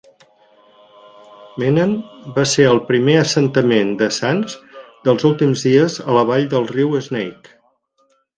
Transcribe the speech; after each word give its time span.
Menan 1.63 1.93
va 2.37 2.45
ser 2.51 2.65
el 2.69 2.81
primer 2.87 3.15
assentament 3.25 3.91
de 4.01 4.09
sants 4.17 4.57
dels 5.09 5.29
últims 5.31 5.67
dies 5.69 5.99
a 6.07 6.17
la 6.19 6.25
vall 6.33 6.49
del 6.57 6.67
riu 6.73 6.99
Snake. 7.11 7.57